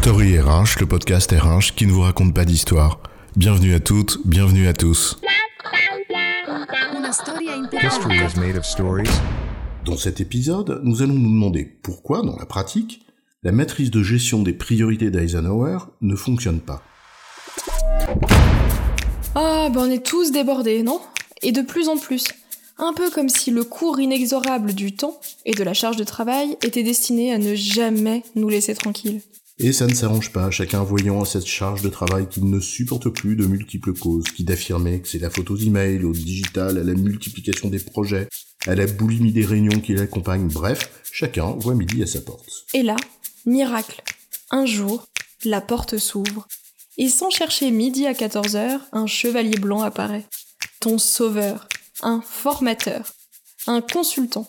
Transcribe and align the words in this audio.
Story 0.00 0.38
RH, 0.38 0.78
le 0.78 0.86
podcast 0.86 1.32
RH 1.32 1.74
qui 1.74 1.84
ne 1.84 1.90
vous 1.90 2.02
raconte 2.02 2.32
pas 2.32 2.44
d'histoire. 2.44 3.00
Bienvenue 3.36 3.74
à 3.74 3.80
toutes, 3.80 4.18
bienvenue 4.24 4.68
à 4.68 4.72
tous. 4.72 5.18
History 7.82 8.16
is 8.16 8.38
made 8.38 8.56
of 8.56 8.64
stories. 8.64 9.10
Dans 9.84 9.96
cet 9.96 10.20
épisode, 10.20 10.80
nous 10.84 11.02
allons 11.02 11.14
nous 11.14 11.28
demander 11.28 11.64
pourquoi, 11.64 12.22
dans 12.22 12.36
la 12.36 12.46
pratique, 12.46 13.02
la 13.42 13.50
matrice 13.50 13.90
de 13.90 14.02
gestion 14.04 14.42
des 14.42 14.52
priorités 14.52 15.10
d'Eisenhower 15.10 15.78
ne 16.00 16.14
fonctionne 16.14 16.60
pas. 16.60 16.80
Ah, 19.34 19.68
ben 19.74 19.80
on 19.80 19.90
est 19.90 20.06
tous 20.06 20.30
débordés, 20.30 20.84
non? 20.84 21.00
Et 21.42 21.50
de 21.50 21.60
plus 21.60 21.88
en 21.88 21.96
plus. 21.98 22.24
Un 22.78 22.92
peu 22.94 23.10
comme 23.10 23.28
si 23.28 23.50
le 23.50 23.64
cours 23.64 23.98
inexorable 23.98 24.74
du 24.74 24.94
temps 24.94 25.18
et 25.44 25.54
de 25.54 25.64
la 25.64 25.74
charge 25.74 25.96
de 25.96 26.04
travail 26.04 26.56
était 26.62 26.84
destiné 26.84 27.34
à 27.34 27.38
ne 27.38 27.56
jamais 27.56 28.22
nous 28.36 28.48
laisser 28.48 28.74
tranquilles. 28.74 29.22
Et 29.60 29.72
ça 29.72 29.88
ne 29.88 29.94
s'arrange 29.94 30.32
pas, 30.32 30.52
chacun 30.52 30.84
voyant 30.84 31.22
à 31.22 31.24
cette 31.24 31.46
charge 31.46 31.82
de 31.82 31.88
travail 31.88 32.28
qu'il 32.28 32.48
ne 32.48 32.60
supporte 32.60 33.08
plus 33.08 33.34
de 33.34 33.44
multiples 33.44 33.92
causes, 33.92 34.26
qui 34.26 34.44
d'affirmer 34.44 35.00
que 35.00 35.08
c'est 35.08 35.18
la 35.18 35.30
faute 35.30 35.50
aux 35.50 35.56
emails, 35.56 36.04
au 36.04 36.12
digital, 36.12 36.78
à 36.78 36.84
la 36.84 36.94
multiplication 36.94 37.68
des 37.68 37.80
projets, 37.80 38.28
à 38.68 38.76
la 38.76 38.86
boulimie 38.86 39.32
des 39.32 39.44
réunions 39.44 39.80
qui 39.80 39.94
l'accompagnent, 39.94 40.46
bref, 40.46 41.02
chacun 41.10 41.56
voit 41.58 41.74
midi 41.74 42.04
à 42.04 42.06
sa 42.06 42.20
porte. 42.20 42.66
Et 42.72 42.84
là, 42.84 42.94
miracle. 43.46 44.00
Un 44.52 44.64
jour, 44.64 45.04
la 45.44 45.60
porte 45.60 45.98
s'ouvre. 45.98 46.46
Et 46.96 47.08
sans 47.08 47.30
chercher 47.30 47.72
midi 47.72 48.06
à 48.06 48.12
14h, 48.12 48.78
un 48.92 49.06
chevalier 49.08 49.58
blanc 49.58 49.82
apparaît. 49.82 50.26
Ton 50.78 50.98
sauveur, 50.98 51.66
un 52.02 52.20
formateur, 52.20 53.12
un 53.66 53.80
consultant, 53.80 54.46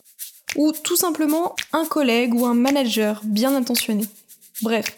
ou 0.56 0.72
tout 0.72 0.96
simplement 0.96 1.56
un 1.74 1.86
collègue 1.86 2.36
ou 2.36 2.46
un 2.46 2.54
manager 2.54 3.22
bien 3.26 3.56
intentionné. 3.56 4.06
Bref, 4.62 4.98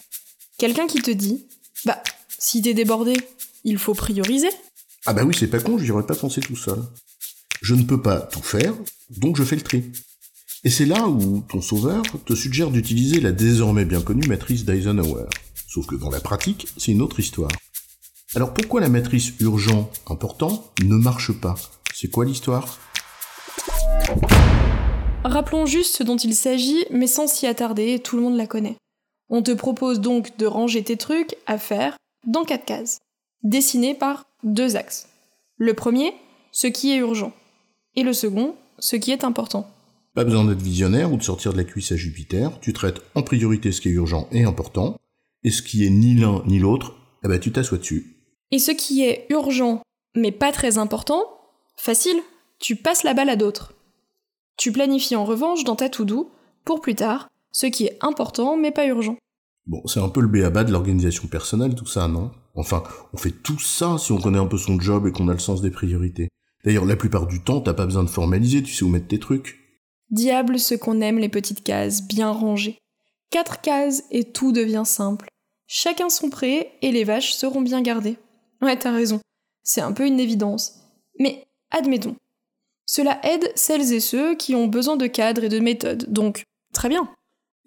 quelqu'un 0.58 0.88
qui 0.88 1.02
te 1.02 1.12
dit, 1.12 1.46
bah, 1.86 2.02
si 2.40 2.62
t'es 2.62 2.74
débordé, 2.74 3.14
il 3.64 3.78
faut 3.78 3.94
prioriser. 3.94 4.50
Ah 5.06 5.14
bah 5.14 5.24
oui, 5.24 5.36
c'est 5.38 5.48
pas 5.48 5.60
con, 5.60 5.78
j'y 5.78 5.92
aurais 5.92 6.06
pas 6.06 6.16
pensé 6.16 6.42
tout 6.42 6.56
seul. 6.56 6.82
Je 7.62 7.76
ne 7.76 7.84
peux 7.84 8.02
pas 8.02 8.22
tout 8.22 8.42
faire, 8.42 8.74
donc 9.10 9.38
je 9.38 9.44
fais 9.44 9.56
le 9.56 9.62
tri. 9.62 9.92
Et 10.64 10.70
c'est 10.70 10.86
là 10.86 11.08
où 11.08 11.42
ton 11.48 11.62
sauveur 11.62 12.02
te 12.26 12.34
suggère 12.34 12.72
d'utiliser 12.72 13.20
la 13.20 13.32
désormais 13.32 13.86
bien 13.86 14.02
connue 14.02 14.28
matrice 14.28 14.66
d'Eisenhower. 14.66 15.26
Sauf 15.68 15.86
que 15.86 15.96
dans 15.96 16.10
la 16.10 16.20
pratique, 16.20 16.68
c'est 16.78 16.92
une 16.92 17.02
autre 17.02 17.20
histoire. 17.20 17.52
Alors 18.34 18.54
pourquoi 18.54 18.82
la 18.82 18.90
matrice 18.90 19.34
urgent 19.40 19.92
important 20.08 20.72
ne 20.84 20.96
marche 20.96 21.32
pas? 21.32 21.56
C'est 21.94 22.10
quoi 22.10 22.26
l'histoire? 22.26 22.80
Rappelons 25.24 25.66
juste 25.66 25.98
ce 25.98 26.04
dont 26.04 26.18
il 26.18 26.36
s'agit, 26.36 26.86
mais 26.90 27.08
sans 27.08 27.28
s'y 27.28 27.46
attarder, 27.46 28.00
tout 28.00 28.16
le 28.16 28.24
monde 28.24 28.38
la 28.38 28.48
connaît. 28.48 28.78
On 29.34 29.42
te 29.42 29.52
propose 29.52 30.02
donc 30.02 30.36
de 30.38 30.46
ranger 30.46 30.84
tes 30.84 30.98
trucs 30.98 31.38
à 31.48 31.58
faire 31.58 31.96
dans 32.28 32.44
quatre 32.44 32.66
cases, 32.66 33.00
dessinées 33.44 33.96
par 33.96 34.26
deux 34.44 34.76
axes. 34.76 35.08
Le 35.56 35.74
premier, 35.74 36.14
ce 36.52 36.68
qui 36.68 36.92
est 36.92 36.98
urgent, 36.98 37.32
et 37.96 38.04
le 38.04 38.12
second, 38.12 38.56
ce 38.78 38.98
qui 38.98 39.10
est 39.12 39.24
important. 39.24 39.70
Pas 40.16 40.26
besoin 40.26 40.44
d'être 40.44 40.62
visionnaire 40.62 41.14
ou 41.14 41.18
de 41.18 41.24
sortir 41.24 41.54
de 41.54 41.58
la 41.58 41.64
cuisse 41.64 41.94
à 41.94 41.96
Jupiter, 41.96 42.60
tu 42.60 42.74
traites 42.74 43.02
en 43.16 43.24
priorité 43.24 43.72
ce 43.72 43.80
qui 43.80 43.88
est 43.88 43.94
urgent 43.94 44.28
et 44.34 44.44
important, 44.44 44.98
et 45.46 45.50
ce 45.50 45.62
qui 45.62 45.86
est 45.86 45.90
ni 45.90 46.16
l'un 46.16 46.44
ni 46.46 46.60
l'autre, 46.60 46.96
eh 47.24 47.30
ben 47.30 47.40
tu 47.40 47.54
t'assois 47.54 47.78
dessus. 47.78 48.18
Et 48.52 48.60
ce 48.60 48.72
qui 48.72 49.06
est 49.06 49.28
urgent, 49.30 49.82
mais 50.14 50.34
pas 50.34 50.52
très 50.52 50.78
important, 50.78 51.24
facile, 51.78 52.22
tu 52.60 52.76
passes 52.76 53.04
la 53.04 53.14
balle 53.14 53.30
à 53.30 53.38
d'autres. 53.38 53.76
Tu 54.58 54.74
planifies 54.74 55.16
en 55.16 55.24
revanche 55.24 55.64
dans 55.64 55.78
ta 55.78 55.88
to-do, 55.88 56.30
pour 56.66 56.82
plus 56.82 56.96
tard, 56.96 57.30
ce 57.52 57.68
qui 57.68 57.86
est 57.86 57.98
important 58.02 58.58
mais 58.58 58.72
pas 58.72 58.88
urgent. 58.88 59.18
Bon, 59.68 59.86
c'est 59.86 60.00
un 60.00 60.10
peu 60.10 60.22
le 60.22 60.28
béaba 60.28 60.64
de 60.64 60.72
l'organisation 60.72 61.28
personnelle 61.28 61.76
tout 61.76 61.86
ça, 61.86 62.08
non? 62.08 62.32
Enfin, 62.56 62.84
on 63.14 63.18
fait 63.18 63.32
tout 63.32 63.60
ça 63.60 63.98
si 63.98 64.12
on 64.12 64.20
connaît 64.20 64.40
un 64.40 64.48
peu 64.48 64.58
son 64.58 64.80
job 64.80 65.08
et 65.08 65.12
qu'on 65.12 65.30
a 65.30 65.34
le 65.34 65.40
sens 65.40 65.62
des 65.62 65.72
priorités. 65.72 66.30
D'ailleurs, 66.66 66.86
la 66.86 66.96
plupart 66.96 67.28
du 67.28 67.42
temps, 67.42 67.62
t'as 67.62 67.74
pas 67.74 67.86
besoin 67.86 68.04
de 68.04 68.10
formaliser, 68.10 68.62
tu 68.62 68.74
sais 68.74 68.84
où 68.84 68.90
mettre 68.90 69.08
tes 69.08 69.20
trucs. 69.20 69.60
Diable 70.10 70.60
ce 70.60 70.76
qu'on 70.76 71.02
aime 71.02 71.20
les 71.20 71.30
petites 71.30 71.64
cases 71.64 72.06
bien 72.06 72.32
rangées. 72.32 72.78
Quatre 73.30 73.62
cases 73.62 74.04
et 74.12 74.26
tout 74.26 74.52
devient 74.52 74.84
simple. 74.86 75.30
Chacun 75.68 76.10
son 76.10 76.30
prêt 76.30 76.74
et 76.82 76.92
les 76.92 77.06
vaches 77.06 77.34
seront 77.34 77.62
bien 77.62 77.82
gardées. 77.82 78.18
Ouais, 78.62 78.78
t'as 78.78 78.92
raison. 78.92 79.22
C'est 79.64 79.82
un 79.82 79.94
peu 79.94 80.06
une 80.06 80.20
évidence. 80.20 80.74
Mais 81.18 81.46
admettons. 81.72 82.16
Cela 82.86 83.20
aide 83.24 83.52
celles 83.56 83.94
et 83.94 84.02
ceux 84.02 84.36
qui 84.36 84.54
ont 84.54 84.68
besoin 84.68 84.98
de 84.98 85.08
cadres 85.08 85.46
et 85.46 85.50
de 85.50 85.60
méthodes, 85.60 86.12
donc 86.12 86.44
très 86.74 86.90
bien. 86.90 87.10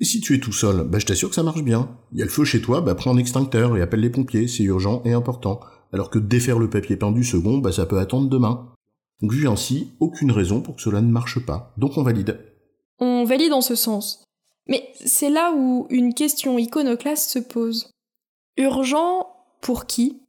Et 0.00 0.05
si 0.05 0.21
tu 0.21 0.34
es 0.34 0.41
tout 0.41 0.53
seul, 0.53 0.88
bah 0.88 0.99
je 0.99 1.06
t'assure 1.06 1.28
que 1.28 1.34
ça 1.34 1.43
marche 1.43 1.62
bien. 1.62 1.97
Il 2.12 2.19
y 2.19 2.22
a 2.22 2.25
le 2.25 2.31
feu 2.31 2.44
chez 2.44 2.60
toi, 2.60 2.81
bah 2.81 2.94
prends 2.94 3.15
un 3.15 3.19
extincteur 3.19 3.77
et 3.77 3.82
appelle 3.82 4.00
les 4.00 4.10
pompiers, 4.10 4.49
c'est 4.49 4.65
urgent 4.65 5.03
et 5.05 5.12
important. 5.12 5.60
Alors 5.93 6.10
que 6.10 6.19
défaire 6.19 6.59
le 6.59 6.69
papier 6.69 6.97
peint 6.97 7.12
du 7.12 7.22
second, 7.22 7.59
bah 7.59 7.72
ça 7.72 7.87
peut 7.87 7.99
attendre 7.99 8.28
demain. 8.28 8.72
Donc 9.21 9.32
vu 9.32 9.47
ainsi, 9.49 9.93
aucune 10.00 10.32
raison 10.32 10.60
pour 10.60 10.77
que 10.77 10.82
cela 10.82 11.00
ne 11.00 11.10
marche 11.10 11.44
pas. 11.47 11.72
Donc 11.77 11.97
on 11.97 12.03
valide. 12.03 12.41
On 12.99 13.25
valide 13.25 13.53
en 13.53 13.60
ce 13.60 13.77
sens. 13.77 14.25
Mais 14.66 14.93
c'est 15.05 15.31
là 15.31 15.53
où 15.56 15.87
une 15.91 16.15
question 16.15 16.59
iconoclaste 16.59 17.31
se 17.31 17.38
pose. 17.38 17.91
Urgent 18.56 19.28
pour 19.61 19.87
qui? 19.87 20.22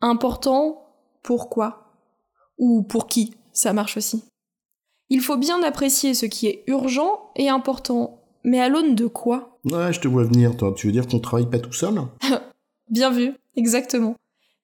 Important 0.00 0.82
pourquoi 1.22 1.92
Ou 2.58 2.82
pour 2.82 3.08
qui 3.08 3.34
Ça 3.52 3.72
marche 3.72 3.96
aussi? 3.96 4.24
Il 5.08 5.20
faut 5.20 5.36
bien 5.36 5.62
apprécier 5.62 6.14
ce 6.14 6.26
qui 6.26 6.46
est 6.46 6.62
urgent 6.66 7.30
et 7.36 7.48
important. 7.48 8.25
Mais 8.46 8.60
à 8.60 8.68
l'aune 8.68 8.94
de 8.94 9.06
quoi? 9.06 9.58
Ouais, 9.64 9.92
je 9.92 10.00
te 10.00 10.06
vois 10.06 10.22
venir, 10.22 10.56
toi. 10.56 10.72
Tu 10.74 10.86
veux 10.86 10.92
dire 10.92 11.08
qu'on 11.08 11.18
travaille 11.18 11.50
pas 11.50 11.58
tout 11.58 11.72
seul? 11.72 12.00
Bien 12.90 13.10
vu, 13.10 13.32
exactement. 13.56 14.14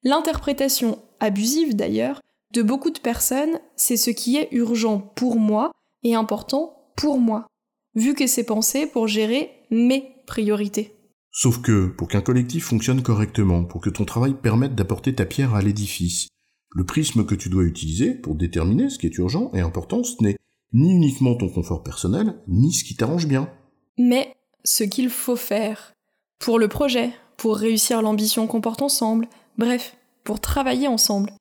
L'interprétation 0.03 0.99
abusive 1.19 1.75
d'ailleurs 1.75 2.21
de 2.53 2.61
beaucoup 2.61 2.91
de 2.91 2.99
personnes, 2.99 3.59
c'est 3.75 3.97
ce 3.97 4.09
qui 4.09 4.37
est 4.37 4.47
urgent 4.51 4.99
pour 4.99 5.37
moi 5.37 5.71
et 6.03 6.15
important 6.15 6.91
pour 6.95 7.19
moi, 7.19 7.47
vu 7.95 8.13
que 8.13 8.25
c'est 8.25 8.45
pensé 8.45 8.87
pour 8.87 9.07
gérer 9.07 9.51
mes 9.69 10.15
priorités. 10.27 10.95
Sauf 11.31 11.61
que, 11.61 11.87
pour 11.87 12.07
qu'un 12.07 12.21
collectif 12.21 12.65
fonctionne 12.65 13.01
correctement, 13.01 13.65
pour 13.65 13.81
que 13.81 13.89
ton 13.89 14.05
travail 14.05 14.35
permette 14.35 14.75
d'apporter 14.75 15.15
ta 15.15 15.25
pierre 15.25 15.55
à 15.55 15.61
l'édifice, 15.61 16.27
le 16.69 16.85
prisme 16.85 17.25
que 17.25 17.35
tu 17.35 17.49
dois 17.49 17.63
utiliser 17.63 18.13
pour 18.13 18.35
déterminer 18.35 18.89
ce 18.89 18.97
qui 18.99 19.07
est 19.07 19.17
urgent 19.17 19.51
et 19.53 19.59
important, 19.59 20.03
ce 20.03 20.21
n'est 20.21 20.37
ni 20.73 20.93
uniquement 20.93 21.35
ton 21.35 21.49
confort 21.49 21.83
personnel, 21.83 22.35
ni 22.47 22.71
ce 22.71 22.83
qui 22.83 22.95
t'arrange 22.95 23.27
bien. 23.27 23.49
Mais 23.97 24.35
ce 24.63 24.83
qu'il 24.83 25.09
faut 25.09 25.35
faire 25.35 25.93
pour 26.39 26.59
le 26.59 26.67
projet, 26.67 27.11
pour 27.37 27.57
réussir 27.57 28.01
l'ambition 28.01 28.47
qu'on 28.47 28.61
porte 28.61 28.81
ensemble, 28.81 29.27
bref, 29.57 29.95
pour 30.23 30.39
travailler 30.39 30.87
ensemble. 30.87 31.31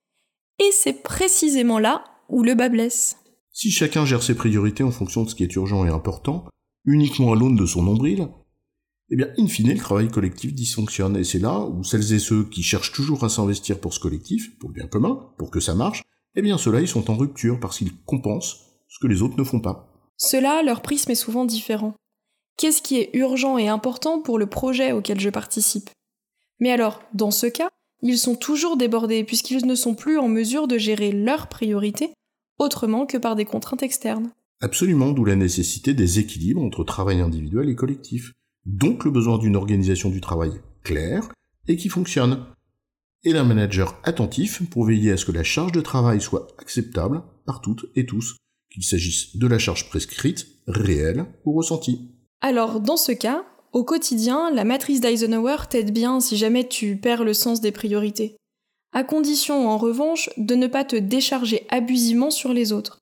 Et 0.59 0.71
c'est 0.73 1.03
précisément 1.03 1.79
là 1.79 2.05
où 2.29 2.43
le 2.43 2.55
bas 2.55 2.69
blesse. 2.69 3.17
Si 3.53 3.71
chacun 3.71 4.05
gère 4.05 4.23
ses 4.23 4.35
priorités 4.35 4.83
en 4.83 4.91
fonction 4.91 5.25
de 5.25 5.29
ce 5.29 5.35
qui 5.35 5.45
est 5.45 5.55
urgent 5.57 5.85
et 5.85 5.91
important, 5.91 6.47
uniquement 6.85 7.33
à 7.33 7.37
l'aune 7.37 7.57
de 7.57 7.67
son 7.67 7.83
nombril, 7.83 8.29
eh 9.11 9.17
bien, 9.17 9.29
in 9.39 9.47
fine, 9.47 9.73
le 9.73 9.79
travail 9.79 10.09
collectif 10.09 10.55
dysfonctionne, 10.55 11.17
et 11.17 11.25
c'est 11.25 11.39
là 11.39 11.61
où 11.61 11.85
celles 11.85 12.15
et 12.15 12.19
ceux 12.19 12.45
qui 12.45 12.63
cherchent 12.63 12.93
toujours 12.93 13.25
à 13.25 13.29
s'investir 13.29 13.79
pour 13.79 13.93
ce 13.93 14.01
collectif, 14.01 14.59
pour 14.59 14.71
le 14.71 14.75
bien 14.75 14.87
commun, 14.87 15.33
pour 15.37 15.51
que 15.51 15.61
ça 15.61 15.75
marche, 15.75 16.03
eh 16.35 16.41
bien, 16.41 16.57
ceux-là, 16.57 16.81
ils 16.81 16.89
sont 16.89 17.11
en 17.11 17.17
rupture 17.17 17.61
parce 17.61 17.79
qu'ils 17.79 17.95
compensent 18.05 18.57
ce 18.89 18.99
que 19.01 19.07
les 19.07 19.21
autres 19.21 19.37
ne 19.37 19.45
font 19.45 19.61
pas. 19.61 19.89
Cela, 20.17 20.63
leur 20.63 20.81
prisme 20.81 21.11
est 21.11 21.17
souvent 21.17 21.45
différent. 21.45 21.95
Qu'est-ce 22.57 22.83
qui 22.83 22.99
est 22.99 23.11
urgent 23.15 23.59
et 23.59 23.69
important 23.69 24.21
pour 24.21 24.39
le 24.39 24.47
projet 24.47 24.93
auquel 24.93 25.19
je 25.19 25.31
participe? 25.31 25.91
Mais 26.61 26.71
alors, 26.71 27.03
dans 27.13 27.31
ce 27.31 27.47
cas, 27.47 27.71
ils 28.03 28.19
sont 28.19 28.37
toujours 28.37 28.77
débordés 28.77 29.25
puisqu'ils 29.25 29.67
ne 29.67 29.75
sont 29.75 29.95
plus 29.95 30.19
en 30.19 30.29
mesure 30.29 30.69
de 30.69 30.79
gérer 30.79 31.13
leurs 31.13 31.49
priorités 31.49 32.13
autrement 32.59 33.07
que 33.07 33.17
par 33.17 33.37
des 33.37 33.45
contraintes 33.45 33.83
externes. 33.83 34.31
Absolument, 34.61 35.11
d'où 35.11 35.25
la 35.25 35.35
nécessité 35.35 35.95
des 35.95 36.21
équilibres 36.21 36.63
entre 36.63 36.85
travail 36.85 37.21
individuel 37.21 37.69
et 37.69 37.75
collectif. 37.75 38.33
Donc 38.65 39.05
le 39.05 39.11
besoin 39.11 39.39
d'une 39.39 39.57
organisation 39.57 40.09
du 40.09 40.21
travail 40.21 40.53
claire 40.85 41.29
et 41.67 41.77
qui 41.77 41.89
fonctionne. 41.89 42.47
Et 43.25 43.33
d'un 43.33 43.45
manager 43.45 44.01
attentif 44.03 44.69
pour 44.71 44.85
veiller 44.85 45.13
à 45.13 45.17
ce 45.17 45.25
que 45.25 45.33
la 45.33 45.45
charge 45.45 45.73
de 45.73 45.81
travail 45.81 46.21
soit 46.21 46.49
acceptable 46.59 47.23
par 47.47 47.61
toutes 47.61 47.87
et 47.95 48.07
tous, 48.07 48.37
qu'il 48.71 48.83
s'agisse 48.83 49.37
de 49.37 49.47
la 49.47 49.59
charge 49.59 49.89
prescrite, 49.89 50.47
réelle 50.67 51.27
ou 51.45 51.53
ressentie. 51.53 52.11
Alors, 52.45 52.81
dans 52.81 52.97
ce 52.97 53.13
cas, 53.13 53.45
au 53.73 53.85
quotidien, 53.85 54.51
la 54.51 54.65
matrice 54.65 55.01
d'Eisenhower 55.01 55.59
t'aide 55.71 55.93
bien 55.93 56.19
si 56.19 56.37
jamais 56.37 56.67
tu 56.67 56.97
perds 56.97 57.23
le 57.23 57.35
sens 57.35 57.61
des 57.61 57.71
priorités. 57.71 58.37
À 58.93 59.05
condition, 59.05 59.69
en 59.69 59.79
revanche, 59.79 60.29
de 60.37 60.57
ne 60.57 60.67
pas 60.67 60.85
te 60.85 60.97
décharger 60.97 61.67
abusivement 61.71 62.31
sur 62.31 62.53
les 62.53 62.73
autres. 62.73 62.99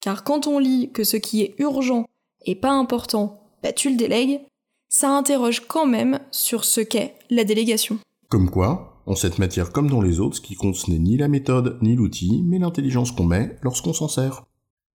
Car 0.00 0.24
quand 0.24 0.48
on 0.48 0.58
lit 0.58 0.90
que 0.92 1.04
ce 1.04 1.16
qui 1.16 1.42
est 1.42 1.54
urgent 1.58 2.06
et 2.44 2.56
pas 2.56 2.72
important, 2.72 3.40
bah 3.62 3.72
tu 3.72 3.88
le 3.88 3.96
délègues, 3.96 4.40
ça 4.88 5.16
interroge 5.16 5.60
quand 5.60 5.86
même 5.86 6.18
sur 6.32 6.64
ce 6.64 6.80
qu'est 6.80 7.14
la 7.30 7.44
délégation. 7.44 7.98
Comme 8.28 8.50
quoi, 8.50 9.00
en 9.06 9.14
cette 9.14 9.38
matière 9.38 9.70
comme 9.70 9.88
dans 9.88 10.00
les 10.00 10.18
autres, 10.18 10.36
ce 10.36 10.40
qui 10.40 10.56
compte 10.56 10.74
ce 10.74 10.90
n'est 10.90 10.98
ni 10.98 11.16
la 11.16 11.28
méthode 11.28 11.78
ni 11.82 11.94
l'outil, 11.94 12.42
mais 12.44 12.58
l'intelligence 12.58 13.12
qu'on 13.12 13.24
met 13.24 13.56
lorsqu'on 13.62 13.92
s'en 13.92 14.08
sert. 14.08 14.42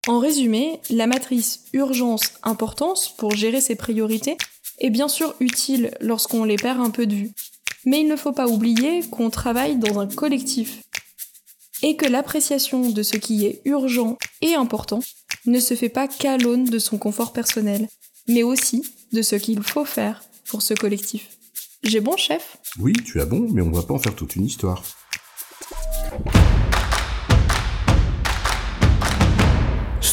En 0.08 0.20
résumé, 0.20 0.80
la 0.90 1.06
matrice 1.06 1.66
urgence-importance 1.74 3.10
pour 3.18 3.36
gérer 3.36 3.60
ses 3.60 3.76
priorités 3.76 4.38
est 4.80 4.90
bien 4.90 5.10
sûr 5.10 5.36
utile 5.42 5.92
lorsqu'on 6.00 6.46
les 6.46 6.56
perd 6.56 6.80
un 6.80 6.92
peu 6.92 7.06
de 7.06 7.14
vue. 7.14 7.32
Mais 7.84 8.00
il 8.00 8.08
ne 8.08 8.16
faut 8.16 8.32
pas 8.32 8.48
oublier 8.48 9.02
qu'on 9.12 9.30
travaille 9.30 9.76
dans 9.76 10.00
un 10.00 10.08
collectif 10.08 10.82
et 11.84 11.98
que 11.98 12.06
l'appréciation 12.06 12.90
de 12.90 13.04
ce 13.04 13.18
qui 13.18 13.46
est 13.46 13.62
urgent 13.66 14.18
et 14.42 14.56
important 14.56 15.02
ne 15.46 15.60
se 15.60 15.74
fait 15.74 15.90
pas 15.90 16.08
qu'à 16.08 16.38
l'aune 16.38 16.66
de 16.66 16.80
son 16.80 16.98
confort 16.98 17.34
personnel, 17.34 17.90
mais 18.30 18.44
aussi 18.44 18.84
de 19.12 19.22
ce 19.22 19.36
qu'il 19.36 19.62
faut 19.62 19.86
faire 19.86 20.24
pour 20.46 20.62
ce 20.62 20.74
collectif. 20.74 21.28
J'ai 21.84 22.00
bon, 22.00 22.16
chef? 22.16 22.58
Oui, 22.80 22.94
tu 22.94 23.20
as 23.20 23.26
bon, 23.26 23.48
mais 23.52 23.62
on 23.62 23.72
va 23.72 23.84
pas 23.84 23.94
en 23.94 24.00
faire 24.00 24.16
toute 24.16 24.38
une 24.38 24.46
histoire. 24.46 24.84